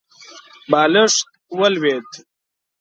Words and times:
بالښت 0.71 1.25
ولوېد. 1.59 2.09